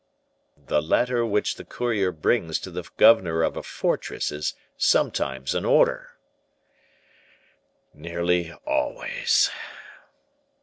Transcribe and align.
"The 0.65 0.81
letter 0.81 1.23
which 1.23 1.57
the 1.57 1.63
courier 1.63 2.11
brings 2.11 2.57
to 2.61 2.71
the 2.71 2.89
governor 2.97 3.43
of 3.43 3.55
a 3.55 3.61
fortress 3.61 4.31
is 4.31 4.55
sometimes 4.75 5.53
an 5.53 5.63
order." 5.63 6.13
"Nearly 7.93 8.51
always." 8.65 9.51